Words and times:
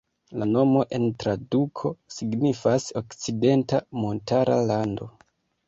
La 0.43 0.45
nomo 0.53 0.79
en 0.97 1.05
traduko 1.23 1.91
signifas 2.15 2.89
"Okcidenta 3.03 3.85
Montara 4.01 4.59
Lando". 4.73 5.15